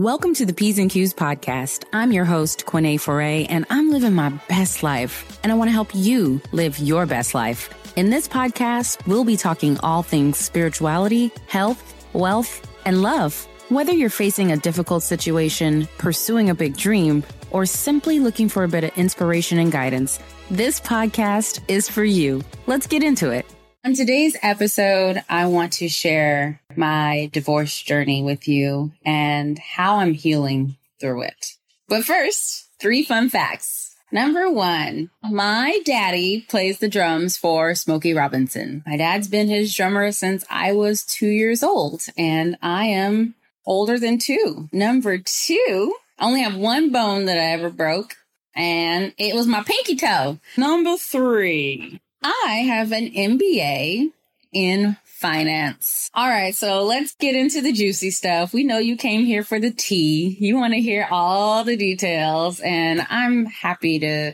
[0.00, 1.84] Welcome to the P's and Q's podcast.
[1.92, 5.38] I'm your host, Quené Foray, and I'm living my best life.
[5.42, 7.68] And I want to help you live your best life.
[7.96, 11.84] In this podcast, we'll be talking all things spirituality, health,
[12.14, 13.46] wealth, and love.
[13.68, 18.68] Whether you're facing a difficult situation, pursuing a big dream, or simply looking for a
[18.68, 20.18] bit of inspiration and guidance,
[20.50, 22.40] this podcast is for you.
[22.66, 23.44] Let's get into it.
[23.84, 30.14] On today's episode, I want to share my divorce journey with you and how I'm
[30.14, 31.56] healing through it.
[31.88, 33.94] But first, three fun facts.
[34.12, 38.82] Number one, my daddy plays the drums for Smokey Robinson.
[38.84, 43.34] My dad's been his drummer since I was two years old, and I am
[43.64, 44.68] older than two.
[44.72, 48.16] Number two, I only have one bone that I ever broke,
[48.54, 50.40] and it was my pinky toe.
[50.56, 54.10] Number three, I have an MBA
[54.52, 56.10] in finance.
[56.14, 58.52] All right, so let's get into the juicy stuff.
[58.52, 60.36] We know you came here for the tea.
[60.40, 64.32] You want to hear all the details, and I'm happy to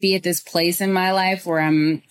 [0.00, 2.02] be at this place in my life where I'm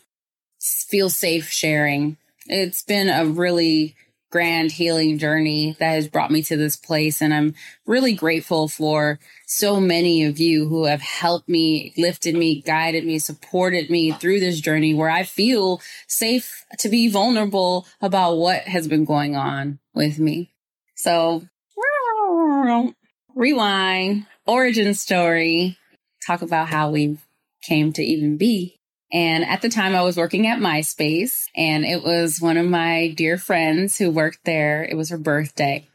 [0.89, 2.17] feel safe sharing.
[2.47, 3.95] It's been a really
[4.29, 7.21] grand healing journey that has brought me to this place.
[7.21, 12.61] And I'm really grateful for so many of you who have helped me, lifted me,
[12.61, 18.35] guided me, supported me through this journey where I feel safe to be vulnerable about
[18.35, 20.51] what has been going on with me.
[20.95, 21.43] So
[23.35, 25.77] rewind, origin story,
[26.25, 27.17] talk about how we
[27.61, 28.77] came to even be
[29.11, 33.13] and at the time I was working at MySpace and it was one of my
[33.15, 34.83] dear friends who worked there.
[34.83, 35.87] It was her birthday.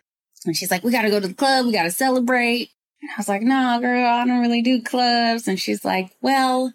[0.46, 1.66] And she's like, we got to go to the club.
[1.66, 2.70] We got to celebrate.
[3.02, 5.46] And I was like, no, girl, I don't really do clubs.
[5.46, 6.72] And she's like, well,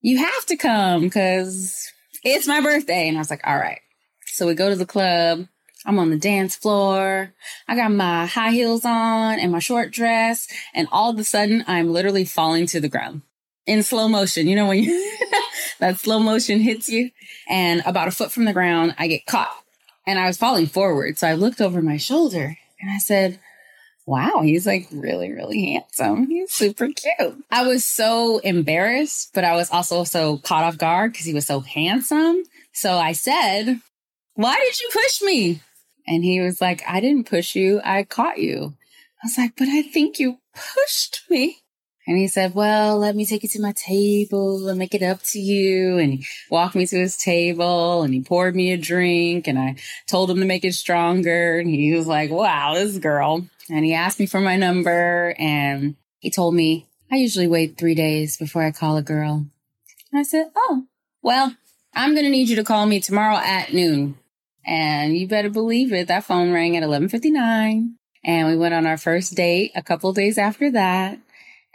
[0.00, 1.90] you have to come because
[2.24, 3.08] it's my birthday.
[3.08, 3.80] And I was like, all right.
[4.26, 5.46] So we go to the club.
[5.86, 7.32] I'm on the dance floor.
[7.68, 10.48] I got my high heels on and my short dress.
[10.74, 13.22] And all of a sudden, I'm literally falling to the ground
[13.64, 14.48] in slow motion.
[14.48, 15.18] You know, when you,
[15.78, 17.10] that slow motion hits you
[17.48, 19.54] and about a foot from the ground, I get caught
[20.06, 21.18] and I was falling forward.
[21.18, 23.40] So I looked over my shoulder and I said,
[24.06, 26.28] wow, he's like really, really handsome.
[26.28, 27.44] He's super cute.
[27.50, 31.46] I was so embarrassed, but I was also so caught off guard because he was
[31.46, 32.42] so handsome.
[32.72, 33.80] So I said,
[34.34, 35.60] why did you push me?
[36.06, 37.82] And he was like, I didn't push you.
[37.84, 38.74] I caught you.
[39.22, 41.58] I was like, but I think you pushed me.
[42.08, 45.22] And he said, well, let me take you to my table and make it up
[45.24, 45.98] to you.
[45.98, 49.76] And he walked me to his table and he poured me a drink and I
[50.06, 51.58] told him to make it stronger.
[51.58, 53.46] And he was like, wow, this girl.
[53.68, 57.94] And he asked me for my number and he told me, I usually wait three
[57.94, 59.44] days before I call a girl.
[60.10, 60.84] And I said, oh,
[61.20, 61.54] well,
[61.94, 64.16] I'm going to need you to call me tomorrow at noon.
[64.64, 66.08] And you better believe it.
[66.08, 70.38] That phone rang at 1159 and we went on our first date a couple days
[70.38, 71.18] after that.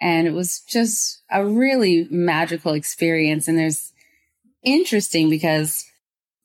[0.04, 3.48] And it was just a really magical experience.
[3.48, 3.94] And there's
[4.62, 5.86] interesting because,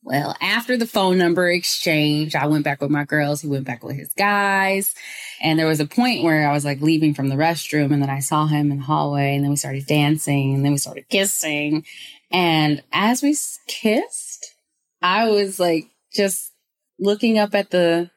[0.05, 3.41] well, after the phone number exchange, I went back with my girls.
[3.41, 4.95] He went back with his guys.
[5.43, 8.09] And there was a point where I was like leaving from the restroom and then
[8.09, 11.09] I saw him in the hallway and then we started dancing and then we started
[11.09, 11.85] kissing.
[12.31, 13.37] And as we
[13.67, 14.55] kissed,
[15.03, 16.53] I was like just
[17.01, 18.13] looking up at the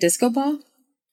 [0.00, 0.58] disco ball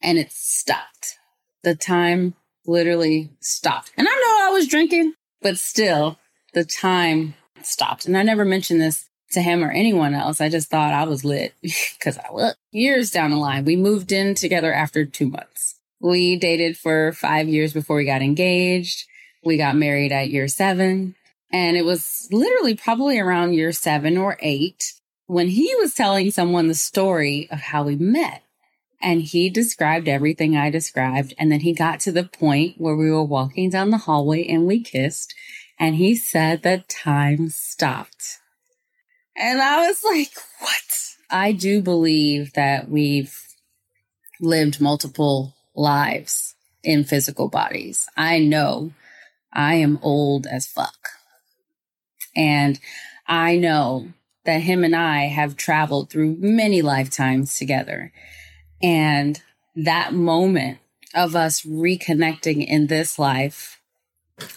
[0.03, 1.15] and it stopped.
[1.63, 2.35] The time
[2.69, 3.91] literally stopped.
[3.97, 6.19] And I know I was drinking, but still
[6.53, 8.05] the time stopped.
[8.05, 10.41] And I never mentioned this to him or anyone else.
[10.41, 12.55] I just thought I was lit because I was.
[12.71, 15.75] Years down the line, we moved in together after two months.
[15.99, 19.05] We dated for five years before we got engaged.
[19.43, 21.15] We got married at year seven.
[21.51, 24.93] And it was literally probably around year seven or eight
[25.25, 28.43] when he was telling someone the story of how we met.
[29.01, 31.33] And he described everything I described.
[31.37, 34.65] And then he got to the point where we were walking down the hallway and
[34.65, 35.33] we kissed.
[35.79, 38.39] And he said that time stopped.
[39.37, 40.81] And I was like, what?
[41.31, 43.37] I do believe that we've
[44.41, 48.07] lived multiple lives in physical bodies.
[48.17, 48.91] I know
[49.53, 51.09] I am old as fuck.
[52.35, 52.79] And
[53.27, 54.09] I know
[54.45, 58.11] that him and I have traveled through many lifetimes together.
[58.81, 59.41] And
[59.75, 60.79] that moment
[61.15, 63.81] of us reconnecting in this life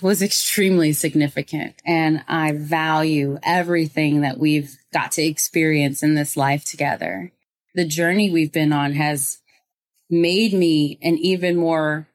[0.00, 1.74] was extremely significant.
[1.84, 7.32] And I value everything that we've got to experience in this life together.
[7.74, 9.38] The journey we've been on has
[10.10, 12.06] made me an even more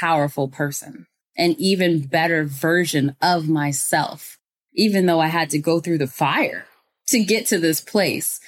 [0.00, 1.06] powerful person,
[1.36, 4.38] an even better version of myself,
[4.72, 6.66] even though I had to go through the fire
[7.08, 8.40] to get to this place.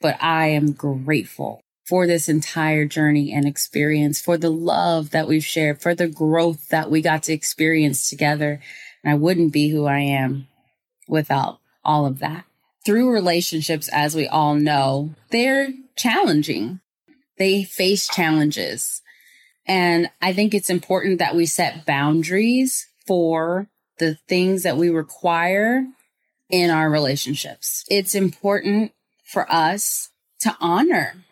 [0.00, 5.44] But I am grateful for this entire journey and experience, for the love that we've
[5.44, 8.60] shared, for the growth that we got to experience together.
[9.02, 10.48] And I wouldn't be who I am
[11.08, 12.44] without all of that.
[12.84, 16.80] Through relationships, as we all know, they're challenging.
[17.38, 19.00] They face challenges.
[19.66, 23.68] And I think it's important that we set boundaries for
[23.98, 25.86] the things that we require
[26.50, 27.84] in our relationships.
[27.88, 28.92] It's important
[29.24, 31.24] for us to honor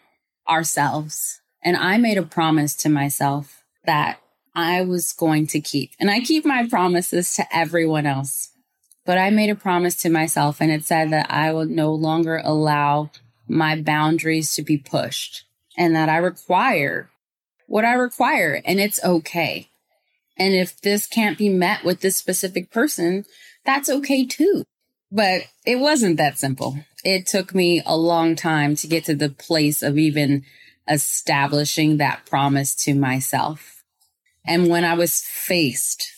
[0.49, 1.41] ourselves.
[1.63, 4.21] And I made a promise to myself that
[4.55, 5.91] I was going to keep.
[6.01, 8.51] And I keep my promises to everyone else.
[9.05, 12.41] But I made a promise to myself and it said that I will no longer
[12.45, 13.11] allow
[13.47, 15.45] my boundaries to be pushed
[15.77, 17.11] and that I require
[17.69, 19.69] what I require and it's okay.
[20.37, 23.25] And if this can't be met with this specific person,
[23.65, 24.65] that's okay too.
[25.11, 26.79] But it wasn't that simple.
[27.05, 30.45] It took me a long time to get to the place of even
[30.89, 33.85] establishing that promise to myself.
[34.47, 36.13] And when I was faced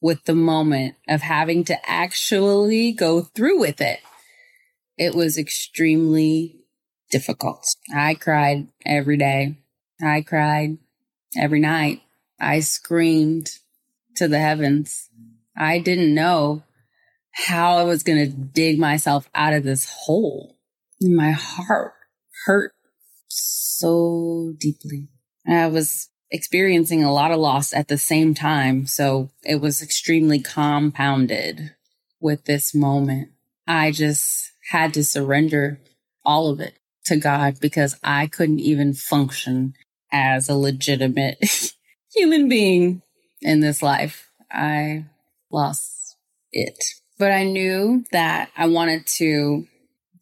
[0.00, 4.00] with the moment of having to actually go through with it,
[4.96, 6.60] it was extremely
[7.10, 7.66] difficult.
[7.94, 9.58] I cried every day.
[10.02, 10.78] I cried
[11.36, 12.02] every night.
[12.40, 13.50] I screamed
[14.16, 15.08] to the heavens.
[15.56, 16.62] I didn't know
[17.32, 20.56] how I was going to dig myself out of this hole.
[21.00, 21.94] My heart
[22.46, 22.72] hurt
[23.28, 25.08] so deeply.
[25.48, 28.86] I was experiencing a lot of loss at the same time.
[28.86, 31.74] So it was extremely compounded
[32.20, 33.30] with this moment.
[33.66, 35.80] I just had to surrender
[36.24, 39.74] all of it to God because I couldn't even function
[40.12, 41.38] as a legitimate
[42.14, 43.02] human being
[43.40, 44.30] in this life.
[44.50, 45.06] I
[45.50, 46.16] lost
[46.52, 46.76] it.
[47.20, 49.66] But I knew that I wanted to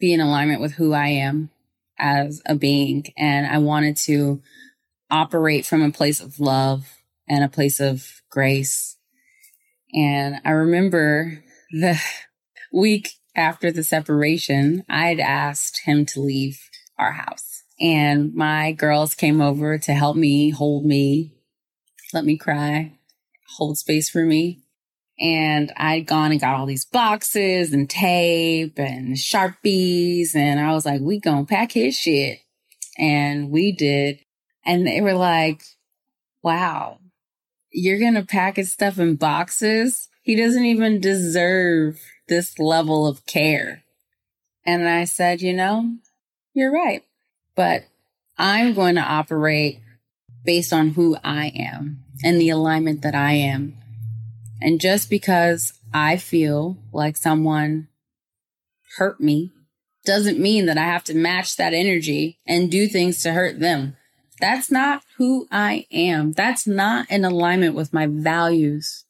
[0.00, 1.48] be in alignment with who I am
[1.96, 3.04] as a being.
[3.16, 4.42] And I wanted to
[5.08, 6.88] operate from a place of love
[7.28, 8.96] and a place of grace.
[9.94, 12.02] And I remember the
[12.72, 16.58] week after the separation, I'd asked him to leave
[16.98, 17.62] our house.
[17.80, 21.36] And my girls came over to help me, hold me,
[22.12, 22.98] let me cry,
[23.56, 24.64] hold space for me.
[25.20, 30.34] And I'd gone and got all these boxes and tape and Sharpies.
[30.34, 32.40] And I was like, we gonna pack his shit.
[32.98, 34.20] And we did.
[34.64, 35.62] And they were like,
[36.42, 36.98] wow,
[37.72, 40.08] you're gonna pack his stuff in boxes?
[40.22, 43.82] He doesn't even deserve this level of care.
[44.64, 45.94] And I said, you know,
[46.52, 47.02] you're right.
[47.56, 47.84] But
[48.36, 49.80] I'm going to operate
[50.44, 53.76] based on who I am and the alignment that I am.
[54.60, 57.88] And just because I feel like someone
[58.96, 59.52] hurt me
[60.04, 63.96] doesn't mean that I have to match that energy and do things to hurt them.
[64.40, 66.32] That's not who I am.
[66.32, 69.04] That's not in alignment with my values.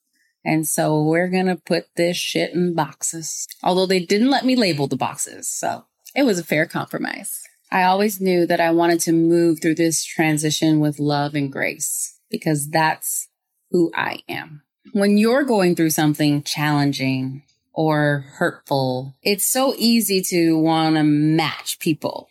[0.44, 3.46] And so we're going to put this shit in boxes.
[3.62, 5.48] Although they didn't let me label the boxes.
[5.48, 5.84] So
[6.14, 7.42] it was a fair compromise.
[7.70, 12.18] I always knew that I wanted to move through this transition with love and grace
[12.30, 13.28] because that's
[13.70, 14.62] who I am.
[14.92, 17.42] When you're going through something challenging
[17.72, 22.28] or hurtful, it's so easy to want to match people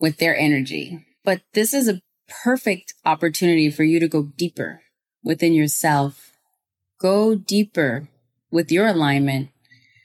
[0.00, 1.06] with their energy.
[1.24, 4.82] But this is a perfect opportunity for you to go deeper
[5.22, 6.32] within yourself.
[7.00, 8.08] Go deeper
[8.50, 9.50] with your alignment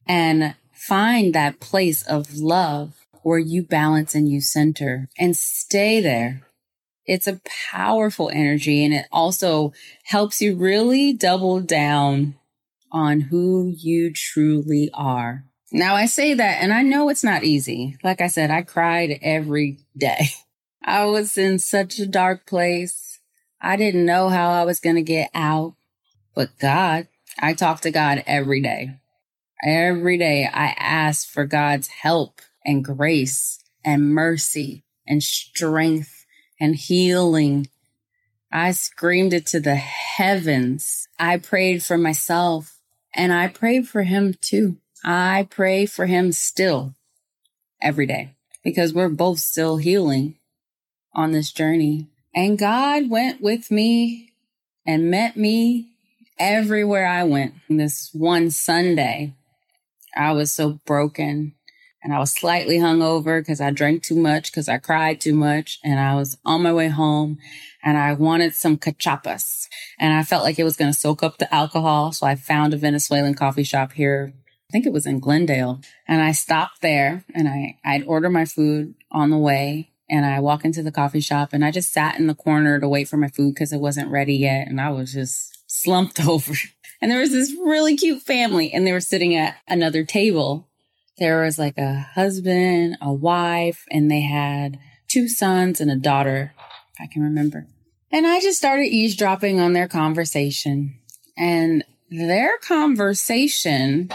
[0.07, 6.41] and find that place of love where you balance and you center and stay there.
[7.09, 9.73] It's a powerful energy and it also
[10.03, 12.35] helps you really double down
[12.91, 15.43] on who you truly are.
[15.71, 17.97] Now I say that and I know it's not easy.
[18.03, 20.29] Like I said, I cried every day.
[20.85, 23.19] I was in such a dark place.
[23.59, 25.73] I didn't know how I was going to get out,
[26.35, 27.07] but God,
[27.39, 28.99] I talk to God every day.
[29.65, 36.18] Every day I ask for God's help and grace and mercy and strength
[36.59, 37.67] and healing.
[38.51, 41.07] I screamed it to the heavens.
[41.19, 42.79] I prayed for myself
[43.15, 44.77] and I prayed for him too.
[45.03, 46.93] I pray for him still
[47.81, 50.35] every day because we're both still healing
[51.13, 52.07] on this journey.
[52.35, 54.33] And God went with me
[54.85, 55.91] and met me
[56.37, 57.53] everywhere I went.
[57.69, 59.33] This one Sunday,
[60.15, 61.55] I was so broken
[62.03, 65.79] and I was slightly hungover because I drank too much, because I cried too much,
[65.83, 67.39] and I was on my way home
[67.83, 69.67] and I wanted some cachapas.
[69.99, 72.11] And I felt like it was going to soak up the alcohol.
[72.11, 74.33] So I found a Venezuelan coffee shop here.
[74.69, 75.81] I think it was in Glendale.
[76.07, 80.39] And I stopped there and I, I'd order my food on the way and I
[80.39, 83.17] walk into the coffee shop and I just sat in the corner to wait for
[83.17, 84.67] my food because it wasn't ready yet.
[84.67, 86.53] And I was just slumped over.
[87.01, 90.68] And there was this really cute family and they were sitting at another table.
[91.19, 96.53] There was like a husband, a wife, and they had two sons and a daughter,
[96.99, 97.67] I can remember.
[98.11, 100.95] And I just started eavesdropping on their conversation.
[101.37, 104.09] And their conversation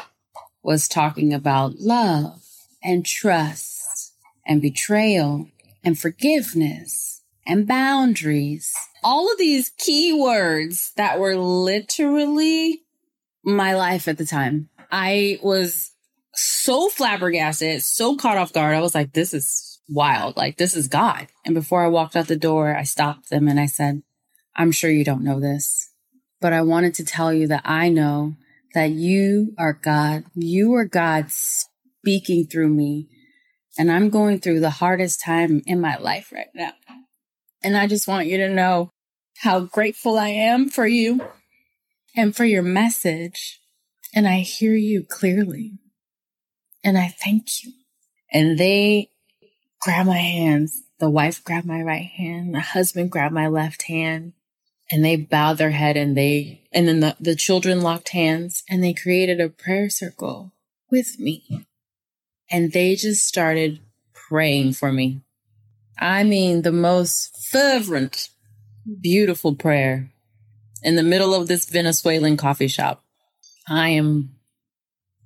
[0.62, 2.42] was talking about love
[2.82, 4.14] and trust
[4.46, 5.49] and betrayal
[5.84, 8.75] and forgiveness and boundaries.
[9.02, 12.82] All of these key words that were literally
[13.44, 14.70] my life at the time.
[14.90, 15.93] I was
[16.34, 18.74] so flabbergasted, so caught off guard.
[18.74, 20.36] I was like, this is wild.
[20.36, 21.28] Like, this is God.
[21.44, 24.02] And before I walked out the door, I stopped them and I said,
[24.56, 25.90] I'm sure you don't know this,
[26.40, 28.34] but I wanted to tell you that I know
[28.74, 30.24] that you are God.
[30.34, 33.08] You are God speaking through me
[33.76, 36.72] and I'm going through the hardest time in my life right now.
[37.62, 38.90] And I just want you to know
[39.38, 41.26] how grateful I am for you
[42.16, 43.60] and for your message.
[44.14, 45.72] And I hear you clearly.
[46.84, 47.72] And I thank you.
[48.32, 49.10] And they
[49.80, 50.82] grab my hands.
[50.98, 52.54] The wife grabbed my right hand.
[52.54, 54.34] The husband grabbed my left hand.
[54.90, 58.84] And they bowed their head and they, and then the, the children locked hands and
[58.84, 60.52] they created a prayer circle
[60.90, 61.66] with me
[62.50, 63.80] and they just started
[64.12, 65.22] praying for me.
[65.98, 68.28] I mean, the most fervent,
[69.00, 70.10] beautiful prayer
[70.82, 73.02] in the middle of this Venezuelan coffee shop.
[73.68, 74.36] I am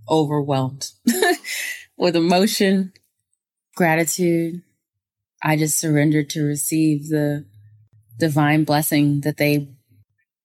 [0.08, 0.90] overwhelmed
[1.98, 2.92] with emotion,
[3.74, 4.62] gratitude.
[5.42, 7.44] I just surrendered to receive the
[8.18, 9.68] divine blessing that they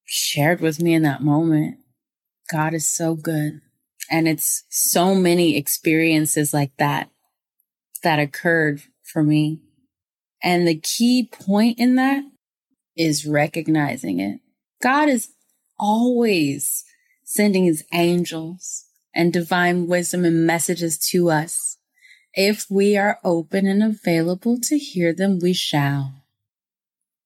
[0.06, 1.78] shared with me in that moment.
[2.52, 3.62] God is so good.
[4.12, 7.10] And it's so many experiences like that
[8.04, 9.62] that occurred for me.
[10.44, 12.24] And the key point in that
[12.98, 14.42] is recognizing it.
[14.82, 15.30] God is
[15.80, 16.84] always
[17.24, 21.78] sending his angels and divine wisdom and messages to us.
[22.34, 26.14] If we are open and available to hear them, we shall.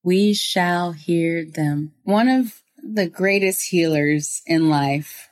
[0.04, 1.94] We shall hear them.
[2.04, 5.30] One of the greatest healers in life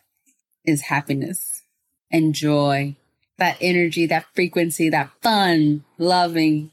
[0.65, 1.63] is happiness
[2.11, 2.95] and joy,
[3.37, 6.71] that energy, that frequency, that fun, loving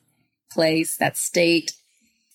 [0.52, 1.72] place, that state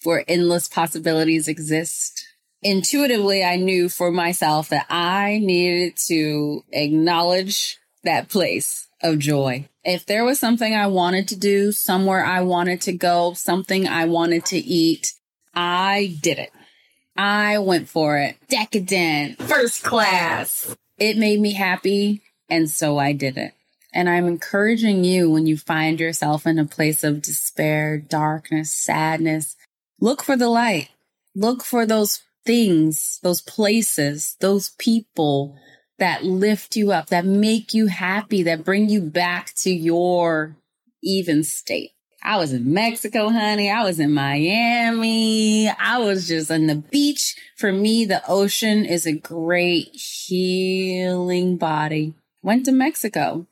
[0.04, 2.17] where endless possibilities exist.
[2.64, 9.70] Intuitively, I knew for myself that I needed to acknowledge that place of joy.
[9.84, 14.06] If there was something I wanted to do, somewhere I wanted to go, something I
[14.06, 15.14] wanted to eat,
[15.54, 16.52] I did it.
[17.16, 18.38] I went for it.
[18.48, 20.76] Decadent, first class.
[20.98, 22.22] It made me happy.
[22.50, 23.54] And so I did it.
[23.94, 29.56] And I'm encouraging you when you find yourself in a place of despair, darkness, sadness,
[30.00, 30.90] look for the light.
[31.36, 35.56] Look for those things, those places, those people
[36.00, 40.56] that lift you up, that make you happy, that bring you back to your
[41.04, 41.92] even state.
[42.24, 43.70] I was in Mexico, honey.
[43.70, 45.70] I was in Miami.
[45.70, 47.36] I was just on the beach.
[47.56, 52.16] For me, the ocean is a great healing body.
[52.42, 53.48] Went to Mexico,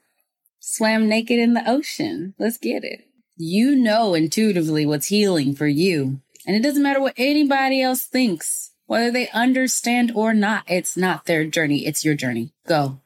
[0.60, 2.34] swam naked in the ocean.
[2.40, 3.02] Let's get it.
[3.38, 6.22] You know intuitively what's healing for you.
[6.48, 10.64] And it doesn't matter what anybody else thinks, whether they understand or not.
[10.68, 11.86] It's not their journey.
[11.86, 12.54] It's your journey.
[12.68, 13.00] Go.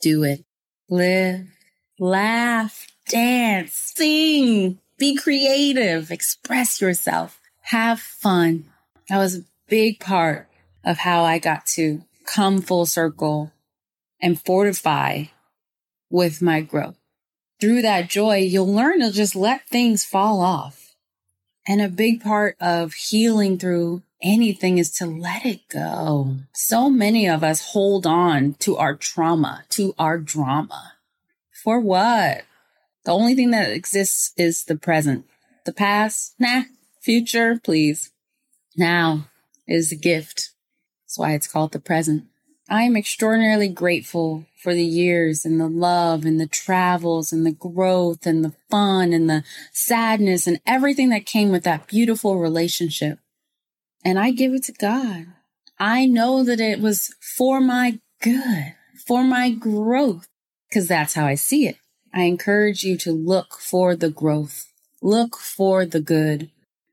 [0.00, 0.44] Do it.
[0.88, 1.46] Live.
[1.98, 8.64] Laugh dance, sing, be creative, express yourself, have fun.
[9.08, 10.48] That was a big part
[10.84, 13.52] of how I got to come full circle
[14.20, 15.24] and fortify
[16.10, 16.96] with my growth.
[17.60, 20.94] Through that joy, you'll learn to just let things fall off.
[21.68, 26.36] And a big part of healing through anything is to let it go.
[26.52, 30.94] So many of us hold on to our trauma, to our drama.
[31.62, 32.42] For what?
[33.04, 35.26] The only thing that exists is the present.
[35.64, 36.62] The past, nah.
[37.00, 38.10] Future, please.
[38.76, 39.28] Now
[39.66, 40.50] is a gift.
[41.04, 42.24] That's why it's called the present.
[42.68, 47.52] I am extraordinarily grateful for the years and the love and the travels and the
[47.52, 53.20] growth and the fun and the sadness and everything that came with that beautiful relationship.
[54.06, 55.26] And I give it to God.
[55.80, 60.28] I know that it was for my good, for my growth,
[60.68, 61.78] because that's how I see it.
[62.14, 64.72] I encourage you to look for the growth,
[65.02, 66.52] look for the good,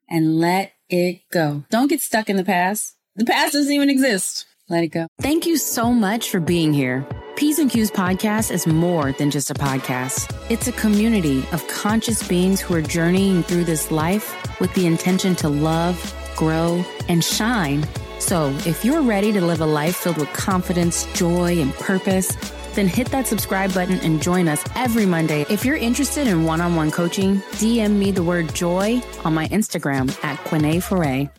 [0.10, 1.66] and let it go.
[1.70, 2.96] Don't get stuck in the past.
[3.16, 4.48] The past doesn't even exist.
[4.68, 5.06] Let it go.
[5.22, 7.06] Thank you so much for being here.
[7.36, 10.36] P's and Q's podcast is more than just a podcast.
[10.50, 15.36] It's a community of conscious beings who are journeying through this life with the intention
[15.36, 17.86] to love, grow, and shine.
[18.20, 22.36] So if you're ready to live a life filled with confidence, joy, and purpose,
[22.74, 25.46] then hit that subscribe button and join us every Monday.
[25.50, 29.48] If you're interested in one on one coaching, DM me the word joy on my
[29.50, 31.30] Instagram at Quene Foray.